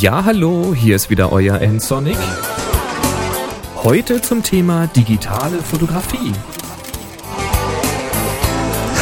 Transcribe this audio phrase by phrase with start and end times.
[0.00, 2.16] Ja, hallo, hier ist wieder euer N-Sonic.
[3.84, 6.32] Heute zum Thema digitale Fotografie.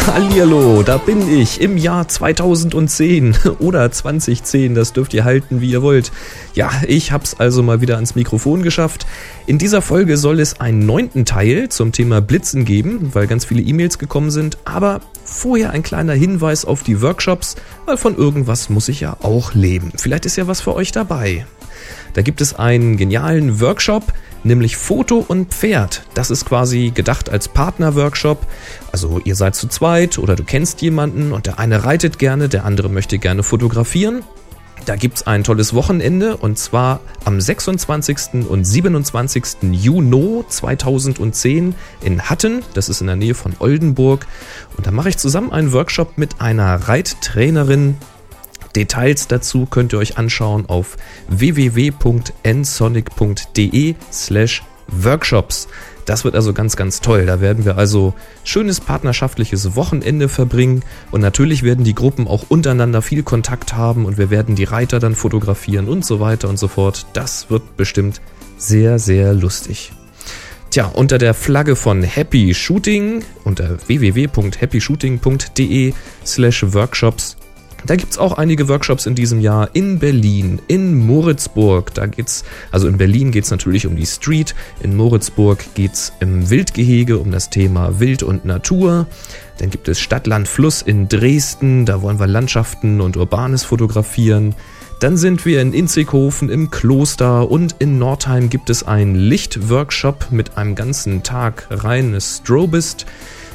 [0.07, 5.83] Hallihallo, da bin ich im Jahr 2010 oder 2010, das dürft ihr halten, wie ihr
[5.83, 6.11] wollt.
[6.55, 9.07] Ja, ich hab's also mal wieder ans Mikrofon geschafft.
[9.47, 13.63] In dieser Folge soll es einen neunten Teil zum Thema Blitzen geben, weil ganz viele
[13.63, 17.55] E-Mails gekommen sind, aber vorher ein kleiner Hinweis auf die Workshops,
[17.87, 19.93] weil von irgendwas muss ich ja auch leben.
[19.97, 21.47] Vielleicht ist ja was für euch dabei.
[22.15, 24.13] Da gibt es einen genialen Workshop,
[24.45, 26.03] nämlich Foto und Pferd.
[26.15, 28.47] Das ist quasi gedacht als Partner-Workshop.
[28.93, 32.65] Also ihr seid zu zweit oder du kennst jemanden und der eine reitet gerne, der
[32.65, 34.23] andere möchte gerne fotografieren.
[34.85, 38.49] Da gibt es ein tolles Wochenende und zwar am 26.
[38.49, 39.45] und 27.
[39.71, 44.27] Juni 2010 in Hatten, das ist in der Nähe von Oldenburg.
[44.77, 47.97] Und da mache ich zusammen einen Workshop mit einer Reittrainerin,
[48.75, 50.97] Details dazu könnt ihr euch anschauen auf
[51.29, 55.69] www.nsonic.de slash workshops.
[56.05, 57.27] Das wird also ganz, ganz toll.
[57.27, 63.03] Da werden wir also schönes partnerschaftliches Wochenende verbringen und natürlich werden die Gruppen auch untereinander
[63.03, 66.67] viel Kontakt haben und wir werden die Reiter dann fotografieren und so weiter und so
[66.69, 67.07] fort.
[67.13, 68.21] Das wird bestimmt
[68.57, 69.93] sehr, sehr lustig.
[70.71, 75.93] Tja, unter der Flagge von Happy Shooting unter www.happyshooting.de
[76.25, 77.37] slash workshops
[77.87, 81.93] da gibt es auch einige Workshops in diesem Jahr in Berlin, in Moritzburg.
[81.95, 86.13] Da geht's, also in Berlin geht es natürlich um die Street, in Moritzburg geht es
[86.21, 89.07] im Wildgehege um das Thema Wild und Natur.
[89.59, 94.55] Dann gibt es Stadt, Land, Fluss in Dresden, da wollen wir Landschaften und Urbanes fotografieren.
[95.01, 100.57] Dann sind wir in Inzighofen im Kloster und in Nordheim gibt es einen Lichtworkshop mit
[100.57, 103.05] einem ganzen Tag reines Strobist.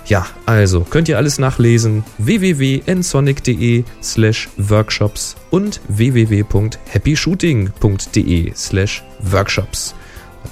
[0.07, 9.93] Ja, also könnt ihr alles nachlesen www.nsonic.de slash workshops und www.happyshooting.de slash workshops.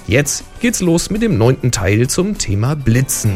[0.06, 3.32] Jetzt geht's los mit dem neunten Teil zum Thema Blitzen.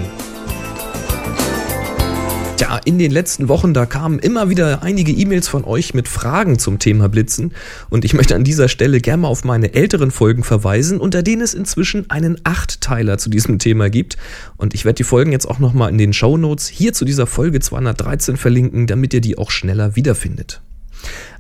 [2.60, 6.58] Tja, in den letzten Wochen, da kamen immer wieder einige E-Mails von euch mit Fragen
[6.58, 7.54] zum Thema Blitzen
[7.88, 11.40] und ich möchte an dieser Stelle gerne mal auf meine älteren Folgen verweisen, unter denen
[11.40, 14.18] es inzwischen einen Achtteiler zu diesem Thema gibt
[14.58, 17.26] und ich werde die Folgen jetzt auch nochmal in den Show Notes hier zu dieser
[17.26, 20.60] Folge 213 verlinken, damit ihr die auch schneller wiederfindet.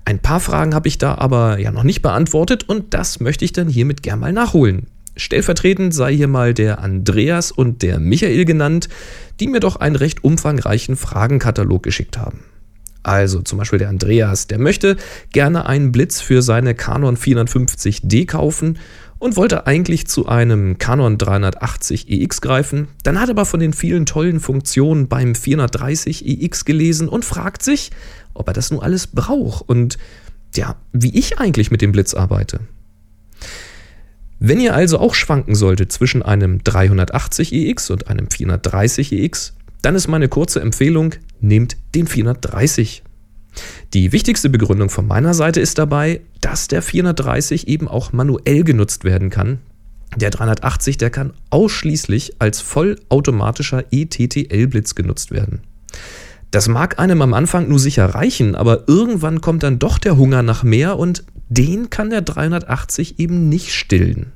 [0.06, 3.52] Ein paar Fragen habe ich da aber ja noch nicht beantwortet und das möchte ich
[3.52, 4.86] dann hiermit gern mal nachholen.
[5.16, 8.88] Stellvertretend sei hier mal der Andreas und der Michael genannt,
[9.40, 12.44] die mir doch einen recht umfangreichen Fragenkatalog geschickt haben.
[13.02, 14.96] Also zum Beispiel der Andreas, der möchte
[15.32, 18.78] gerne einen Blitz für seine Canon 450D kaufen
[19.18, 23.72] und wollte eigentlich zu einem Canon 380 EX greifen, dann hat er aber von den
[23.72, 27.90] vielen tollen Funktionen beim 430 EX gelesen und fragt sich,
[28.34, 29.98] ob er das nun alles braucht und
[30.54, 32.60] ja, wie ich eigentlich mit dem Blitz arbeite.
[34.42, 39.94] Wenn ihr also auch schwanken solltet zwischen einem 380 EX und einem 430 EX, dann
[39.94, 43.02] ist meine kurze Empfehlung, nehmt den 430.
[43.92, 49.04] Die wichtigste Begründung von meiner Seite ist dabei, dass der 430 eben auch manuell genutzt
[49.04, 49.58] werden kann.
[50.16, 55.60] Der 380, der kann ausschließlich als vollautomatischer ETTL-Blitz genutzt werden.
[56.50, 60.42] Das mag einem am Anfang nur sicher reichen, aber irgendwann kommt dann doch der Hunger
[60.42, 64.32] nach mehr und den kann der 380 eben nicht stillen.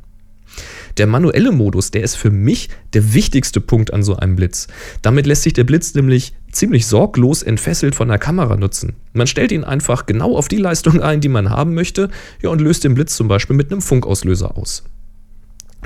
[0.96, 4.68] Der manuelle Modus, der ist für mich der wichtigste Punkt an so einem Blitz.
[5.02, 8.92] Damit lässt sich der Blitz nämlich ziemlich sorglos entfesselt von der Kamera nutzen.
[9.12, 12.10] Man stellt ihn einfach genau auf die Leistung ein, die man haben möchte,
[12.40, 14.84] ja, und löst den Blitz zum Beispiel mit einem Funkauslöser aus.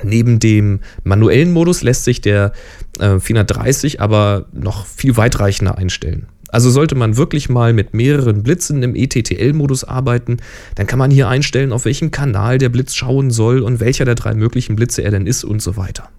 [0.03, 2.53] Neben dem manuellen Modus lässt sich der
[2.99, 6.27] äh, 430 aber noch viel weitreichender einstellen.
[6.51, 10.37] Also sollte man wirklich mal mit mehreren Blitzen im ETTL-Modus arbeiten,
[10.75, 14.15] dann kann man hier einstellen, auf welchen Kanal der Blitz schauen soll und welcher der
[14.15, 16.09] drei möglichen Blitze er denn ist und so weiter.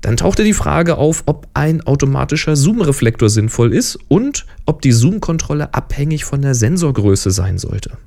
[0.00, 5.74] Dann tauchte die Frage auf, ob ein automatischer Zoom-Reflektor sinnvoll ist und ob die Zoom-Kontrolle
[5.74, 7.98] abhängig von der Sensorgröße sein sollte.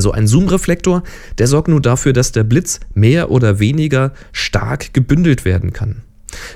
[0.00, 1.02] So ein Zoom-Reflektor,
[1.38, 6.02] der sorgt nur dafür, dass der Blitz mehr oder weniger stark gebündelt werden kann.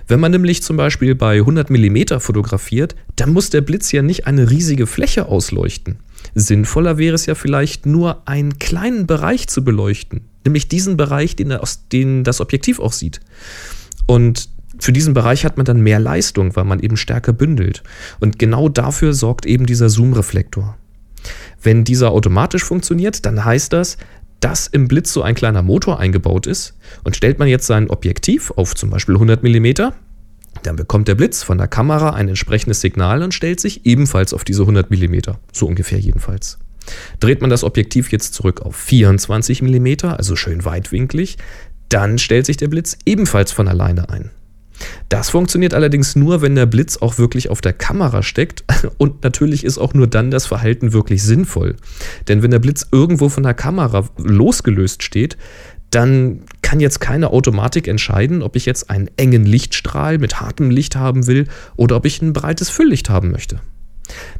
[0.06, 4.26] Wenn man nämlich zum Beispiel bei 100 mm fotografiert, dann muss der Blitz ja nicht
[4.26, 5.96] eine riesige Fläche ausleuchten.
[6.34, 11.56] Sinnvoller wäre es ja vielleicht nur einen kleinen Bereich zu beleuchten, nämlich diesen Bereich, den,
[11.92, 13.20] den das Objektiv auch sieht.
[14.06, 14.48] Und
[14.78, 17.82] für diesen Bereich hat man dann mehr Leistung, weil man eben stärker bündelt.
[18.20, 20.76] Und genau dafür sorgt eben dieser Zoom-Reflektor.
[21.62, 23.96] Wenn dieser automatisch funktioniert, dann heißt das,
[24.40, 28.50] dass im Blitz so ein kleiner Motor eingebaut ist und stellt man jetzt sein Objektiv
[28.56, 29.92] auf zum Beispiel 100 mm,
[30.62, 34.44] dann bekommt der Blitz von der Kamera ein entsprechendes Signal und stellt sich ebenfalls auf
[34.44, 35.18] diese 100 mm,
[35.52, 36.58] so ungefähr jedenfalls.
[37.20, 41.38] Dreht man das Objektiv jetzt zurück auf 24 mm, also schön weitwinklig,
[41.88, 44.30] dann stellt sich der Blitz ebenfalls von alleine ein.
[45.08, 48.64] Das funktioniert allerdings nur, wenn der Blitz auch wirklich auf der Kamera steckt
[48.98, 51.76] und natürlich ist auch nur dann das Verhalten wirklich sinnvoll.
[52.28, 55.36] Denn wenn der Blitz irgendwo von der Kamera losgelöst steht,
[55.90, 60.96] dann kann jetzt keine Automatik entscheiden, ob ich jetzt einen engen Lichtstrahl mit hartem Licht
[60.96, 61.46] haben will
[61.76, 63.60] oder ob ich ein breites Fülllicht haben möchte.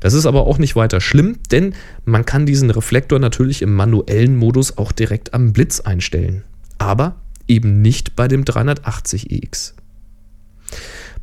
[0.01, 1.75] Das ist aber auch nicht weiter schlimm, denn
[2.05, 6.43] man kann diesen Reflektor natürlich im manuellen Modus auch direkt am Blitz einstellen.
[6.79, 7.17] Aber
[7.49, 9.75] eben nicht bei dem 380EX.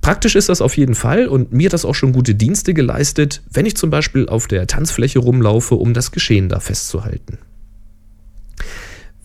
[0.01, 3.42] Praktisch ist das auf jeden Fall und mir hat das auch schon gute Dienste geleistet,
[3.51, 7.38] wenn ich zum Beispiel auf der Tanzfläche rumlaufe, um das Geschehen da festzuhalten.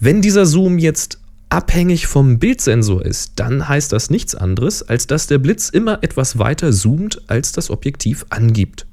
[0.00, 5.28] Wenn dieser Zoom jetzt abhängig vom Bildsensor ist, dann heißt das nichts anderes, als dass
[5.28, 8.86] der Blitz immer etwas weiter zoomt, als das Objektiv angibt.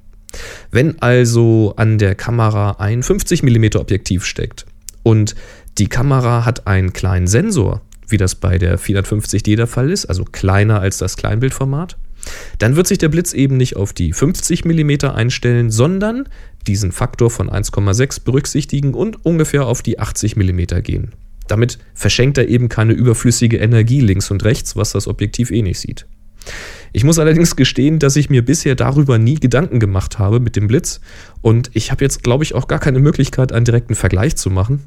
[0.70, 4.66] Wenn also an der Kamera ein 50 mm Objektiv steckt
[5.04, 5.36] und
[5.78, 7.82] die Kamera hat einen kleinen Sensor,
[8.12, 11.98] wie das bei der 450D der Fall ist, also kleiner als das Kleinbildformat,
[12.60, 16.28] dann wird sich der Blitz eben nicht auf die 50 mm einstellen, sondern
[16.68, 21.14] diesen Faktor von 1,6 berücksichtigen und ungefähr auf die 80 mm gehen.
[21.48, 25.80] Damit verschenkt er eben keine überflüssige Energie links und rechts, was das Objektiv eh nicht
[25.80, 26.06] sieht.
[26.94, 30.68] Ich muss allerdings gestehen, dass ich mir bisher darüber nie Gedanken gemacht habe mit dem
[30.68, 31.00] Blitz
[31.42, 34.84] und ich habe jetzt, glaube ich, auch gar keine Möglichkeit, einen direkten Vergleich zu machen.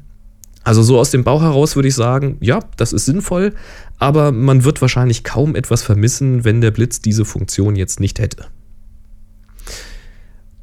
[0.65, 3.53] Also so aus dem Bauch heraus würde ich sagen, ja, das ist sinnvoll,
[3.99, 8.47] aber man wird wahrscheinlich kaum etwas vermissen, wenn der Blitz diese Funktion jetzt nicht hätte.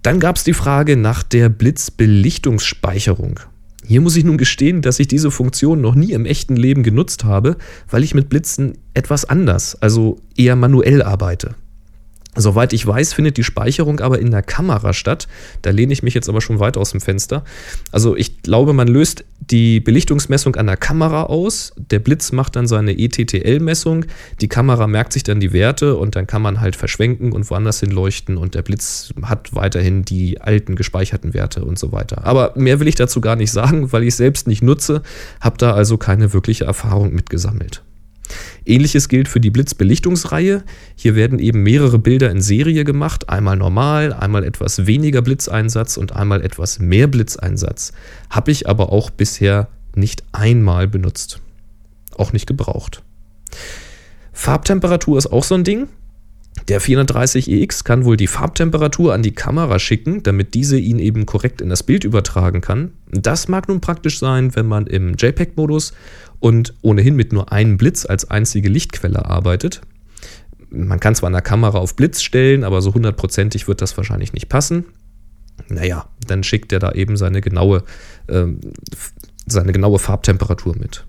[0.02, 3.38] Dann gab es die Frage nach der Blitzbelichtungsspeicherung.
[3.86, 7.22] Hier muss ich nun gestehen, dass ich diese Funktion noch nie im echten Leben genutzt
[7.22, 7.56] habe,
[7.88, 11.54] weil ich mit Blitzen etwas anders, also eher manuell arbeite.
[12.34, 15.28] Soweit ich weiß, findet die Speicherung aber in der Kamera statt.
[15.60, 17.44] Da lehne ich mich jetzt aber schon weit aus dem Fenster.
[17.90, 21.74] Also ich glaube, man löst die Belichtungsmessung an der Kamera aus.
[21.76, 24.06] Der Blitz macht dann seine ETTL-Messung.
[24.40, 27.80] Die Kamera merkt sich dann die Werte und dann kann man halt verschwenken und woanders
[27.80, 32.24] hin leuchten und der Blitz hat weiterhin die alten gespeicherten Werte und so weiter.
[32.24, 35.02] Aber mehr will ich dazu gar nicht sagen, weil ich es selbst nicht nutze,
[35.42, 37.82] habe da also keine wirkliche Erfahrung mitgesammelt.
[38.64, 40.62] Ähnliches gilt für die Blitzbelichtungsreihe.
[40.94, 46.14] Hier werden eben mehrere Bilder in Serie gemacht, einmal normal, einmal etwas weniger Blitzeinsatz und
[46.14, 47.92] einmal etwas mehr Blitzeinsatz.
[48.30, 51.40] Habe ich aber auch bisher nicht einmal benutzt.
[52.16, 53.02] Auch nicht gebraucht.
[54.32, 55.88] Farbtemperatur ist auch so ein Ding.
[56.68, 61.60] Der 430EX kann wohl die Farbtemperatur an die Kamera schicken, damit diese ihn eben korrekt
[61.60, 62.92] in das Bild übertragen kann.
[63.10, 65.92] Das mag nun praktisch sein, wenn man im JPEG-Modus
[66.40, 69.80] und ohnehin mit nur einem Blitz als einzige Lichtquelle arbeitet.
[70.70, 74.48] Man kann zwar eine Kamera auf Blitz stellen, aber so hundertprozentig wird das wahrscheinlich nicht
[74.48, 74.86] passen.
[75.68, 77.84] Naja, dann schickt er da eben seine genaue,
[78.28, 78.46] äh,
[79.46, 81.04] seine genaue Farbtemperatur mit.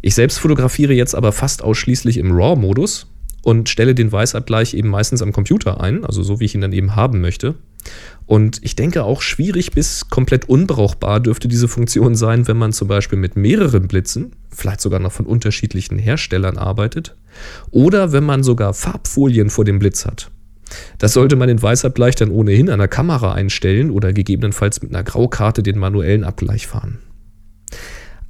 [0.00, 3.06] Ich selbst fotografiere jetzt aber fast ausschließlich im RAW-Modus
[3.44, 6.72] und stelle den Weißabgleich eben meistens am Computer ein, also so wie ich ihn dann
[6.72, 7.54] eben haben möchte.
[8.26, 12.88] Und ich denke auch schwierig bis komplett unbrauchbar dürfte diese Funktion sein, wenn man zum
[12.88, 17.16] Beispiel mit mehreren Blitzen, vielleicht sogar noch von unterschiedlichen Herstellern arbeitet,
[17.70, 20.30] oder wenn man sogar Farbfolien vor dem Blitz hat.
[20.96, 25.04] Das sollte man den Weißabgleich dann ohnehin an der Kamera einstellen oder gegebenenfalls mit einer
[25.04, 27.00] Graukarte den manuellen Abgleich fahren.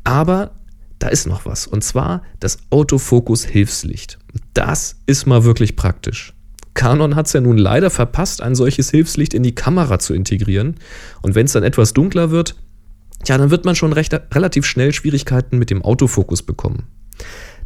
[0.03, 0.51] Aber
[0.99, 4.19] da ist noch was, und zwar das Autofokus-Hilfslicht.
[4.55, 6.33] Das ist mal wirklich praktisch.
[6.75, 10.75] Canon hat es ja nun leider verpasst, ein solches Hilfslicht in die Kamera zu integrieren.
[11.23, 12.57] Und wenn es dann etwas dunkler wird,
[13.27, 16.89] ja, dann wird man schon recht, relativ schnell Schwierigkeiten mit dem Autofokus bekommen.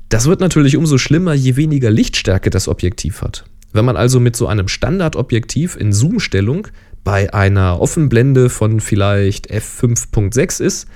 [0.09, 3.45] Das wird natürlich umso schlimmer, je weniger Lichtstärke das Objektiv hat.
[3.73, 6.69] Wenn man also mit so einem Standardobjektiv in Zoomstellung
[7.05, 10.89] bei einer Offenblende von vielleicht f5.6 ist,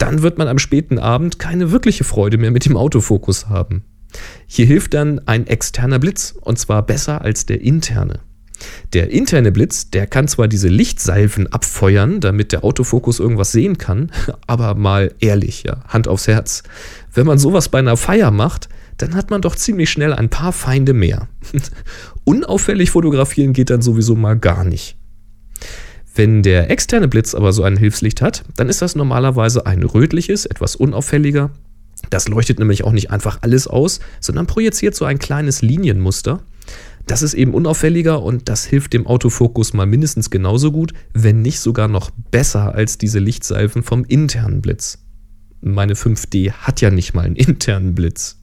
[0.00, 3.84] dann wird man am späten Abend keine wirkliche Freude mehr mit dem Autofokus haben.
[4.46, 8.20] Hier hilft dann ein externer Blitz und zwar besser als der interne.
[8.92, 14.10] Der interne Blitz, der kann zwar diese Lichtsalven abfeuern, damit der Autofokus irgendwas sehen kann,
[14.46, 16.62] aber mal ehrlich, ja, Hand aufs Herz.
[17.12, 20.52] Wenn man sowas bei einer Feier macht, dann hat man doch ziemlich schnell ein paar
[20.52, 21.28] Feinde mehr.
[22.24, 24.96] Unauffällig fotografieren geht dann sowieso mal gar nicht.
[26.14, 30.44] Wenn der externe Blitz aber so ein Hilfslicht hat, dann ist das normalerweise ein rötliches,
[30.44, 31.50] etwas unauffälliger,
[32.08, 36.42] das leuchtet nämlich auch nicht einfach alles aus, sondern projiziert so ein kleines Linienmuster.
[37.06, 41.60] Das ist eben unauffälliger und das hilft dem Autofokus mal mindestens genauso gut, wenn nicht
[41.60, 44.98] sogar noch besser als diese Lichtsalven vom internen Blitz.
[45.60, 48.38] Meine 5D hat ja nicht mal einen internen Blitz.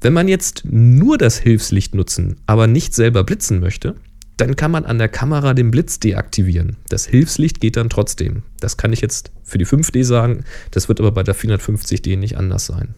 [0.00, 3.96] Wenn man jetzt nur das Hilfslicht nutzen, aber nicht selber blitzen möchte,
[4.38, 6.76] dann kann man an der Kamera den Blitz deaktivieren.
[6.88, 8.44] Das Hilfslicht geht dann trotzdem.
[8.60, 12.38] Das kann ich jetzt für die 5D sagen, das wird aber bei der 450D nicht
[12.38, 12.94] anders sein.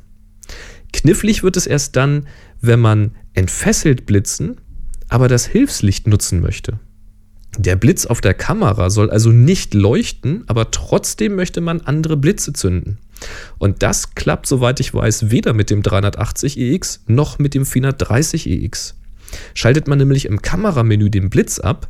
[0.93, 2.27] Knifflig wird es erst dann,
[2.61, 4.61] wenn man entfesselt blitzen,
[5.09, 6.79] aber das Hilfslicht nutzen möchte.
[7.59, 12.53] Der Blitz auf der Kamera soll also nicht leuchten, aber trotzdem möchte man andere Blitze
[12.53, 12.99] zünden.
[13.59, 18.95] Und das klappt, soweit ich weiß, weder mit dem 380EX noch mit dem 430EX.
[19.55, 21.89] Schaltet man nämlich im Kameramenü den Blitz ab,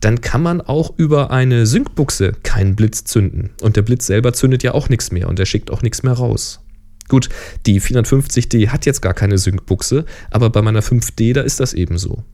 [0.00, 3.50] dann kann man auch über eine Syncbuchse keinen Blitz zünden.
[3.62, 6.12] Und der Blitz selber zündet ja auch nichts mehr und er schickt auch nichts mehr
[6.12, 6.60] raus.
[7.08, 7.28] Gut,
[7.66, 12.24] die 450D hat jetzt gar keine Syncbuchse, aber bei meiner 5D, da ist das ebenso.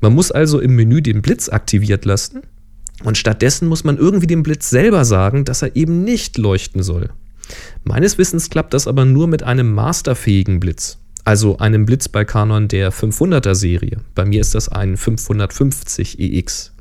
[0.00, 2.42] Man muss also im Menü den Blitz aktiviert lassen
[3.04, 7.10] und stattdessen muss man irgendwie dem Blitz selber sagen, dass er eben nicht leuchten soll.
[7.84, 12.68] Meines Wissens klappt das aber nur mit einem masterfähigen Blitz, also einem Blitz bei Canon
[12.68, 13.98] der 500er Serie.
[14.14, 16.72] Bei mir ist das ein 550 EX.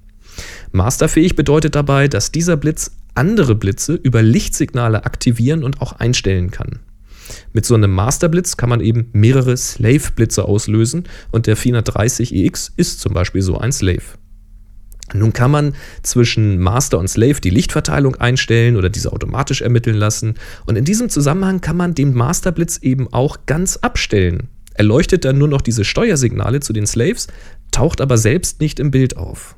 [0.71, 6.79] Masterfähig bedeutet dabei, dass dieser Blitz andere Blitze über Lichtsignale aktivieren und auch einstellen kann.
[7.53, 13.13] Mit so einem Masterblitz kann man eben mehrere Slave-Blitze auslösen und der 430EX ist zum
[13.13, 14.01] Beispiel so ein Slave.
[15.13, 20.35] Nun kann man zwischen Master und Slave die Lichtverteilung einstellen oder diese automatisch ermitteln lassen.
[20.65, 24.49] Und in diesem Zusammenhang kann man den Masterblitz eben auch ganz abstellen.
[24.73, 27.27] Er leuchtet dann nur noch diese Steuersignale zu den Slaves,
[27.71, 29.55] taucht aber selbst nicht im Bild auf.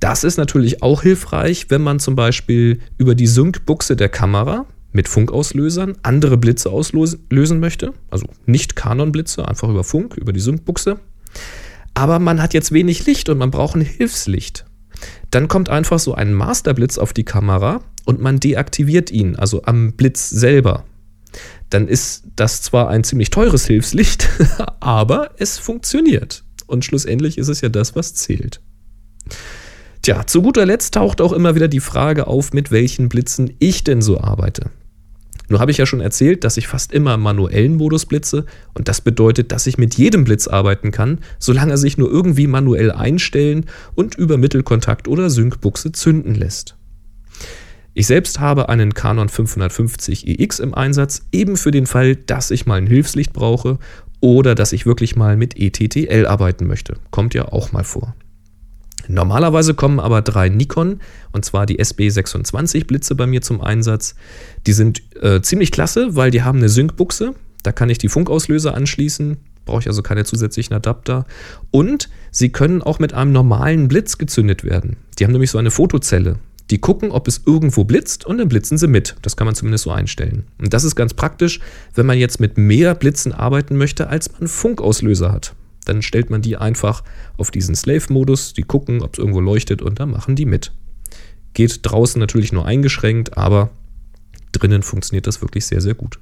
[0.00, 5.08] Das ist natürlich auch hilfreich, wenn man zum Beispiel über die Sync-Buchse der Kamera mit
[5.08, 7.92] Funkauslösern andere Blitze auslösen möchte.
[8.10, 10.98] Also nicht Kanon-Blitze, einfach über Funk, über die Sync-Buchse.
[11.94, 14.64] Aber man hat jetzt wenig Licht und man braucht ein Hilfslicht.
[15.30, 19.92] Dann kommt einfach so ein Masterblitz auf die Kamera und man deaktiviert ihn, also am
[19.92, 20.84] Blitz selber.
[21.70, 24.28] Dann ist das zwar ein ziemlich teures Hilfslicht,
[24.80, 26.44] aber es funktioniert.
[26.66, 28.60] Und schlussendlich ist es ja das, was zählt.
[30.02, 33.84] Tja, zu guter Letzt taucht auch immer wieder die Frage auf, mit welchen Blitzen ich
[33.84, 34.70] denn so arbeite.
[35.50, 38.86] Nur habe ich ja schon erzählt, dass ich fast immer im manuellen Modus blitze und
[38.86, 42.92] das bedeutet, dass ich mit jedem Blitz arbeiten kann, solange er sich nur irgendwie manuell
[42.92, 43.66] einstellen
[43.96, 46.76] und über Mittelkontakt oder Syncbuchse zünden lässt.
[47.94, 52.66] Ich selbst habe einen Canon 550 EX im Einsatz, eben für den Fall, dass ich
[52.66, 53.80] mal ein Hilfslicht brauche
[54.20, 56.94] oder dass ich wirklich mal mit ETTL arbeiten möchte.
[57.10, 58.14] Kommt ja auch mal vor.
[59.10, 61.00] Normalerweise kommen aber drei Nikon,
[61.32, 64.14] und zwar die SB26 Blitze bei mir zum Einsatz.
[64.66, 67.34] Die sind äh, ziemlich klasse, weil die haben eine Sync-Buchse.
[67.64, 71.26] Da kann ich die Funkauslöser anschließen, brauche ich also keine zusätzlichen Adapter.
[71.72, 74.96] Und sie können auch mit einem normalen Blitz gezündet werden.
[75.18, 76.36] Die haben nämlich so eine Fotozelle.
[76.70, 79.16] Die gucken, ob es irgendwo blitzt und dann blitzen sie mit.
[79.22, 80.44] Das kann man zumindest so einstellen.
[80.60, 81.58] Und das ist ganz praktisch,
[81.96, 85.54] wenn man jetzt mit mehr Blitzen arbeiten möchte, als man Funkauslöser hat.
[85.84, 87.02] Dann stellt man die einfach
[87.36, 90.72] auf diesen Slave-Modus, die gucken, ob es irgendwo leuchtet und dann machen die mit.
[91.54, 93.70] Geht draußen natürlich nur eingeschränkt, aber
[94.52, 96.18] drinnen funktioniert das wirklich sehr, sehr gut.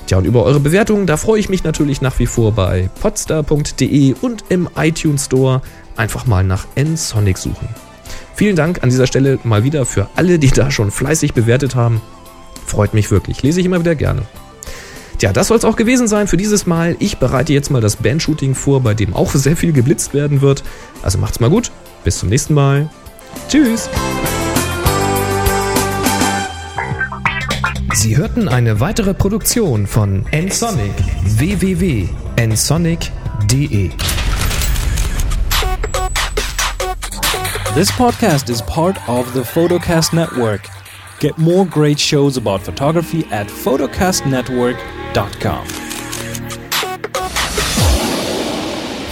[0.08, 4.16] Tja, und über eure Bewertungen, da freue ich mich natürlich nach wie vor bei podstar.de
[4.22, 5.62] und im iTunes Store
[5.96, 7.70] einfach mal nach N-Sonic suchen.
[8.36, 12.02] Vielen Dank an dieser Stelle mal wieder für alle, die da schon fleißig bewertet haben.
[12.66, 13.44] Freut mich wirklich.
[13.44, 14.24] Lese ich immer wieder gerne.
[15.18, 16.96] Tja, das soll es auch gewesen sein für dieses Mal.
[16.98, 20.64] Ich bereite jetzt mal das Bandshooting vor, bei dem auch sehr viel geblitzt werden wird.
[21.04, 21.72] Also macht's mal gut.
[22.04, 22.90] Bis zum nächsten Mal.
[23.48, 23.88] Tschüss.
[27.94, 30.94] Sie hörten eine weitere Produktion von nsonic
[31.38, 33.92] www.nsonic.de.
[37.74, 40.68] This podcast is part of the Photocast Network.
[41.22, 45.68] Get more great shows about photography at photocastnetwork.com.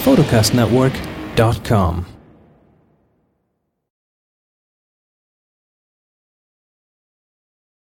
[0.03, 2.18] photocastnetwork.com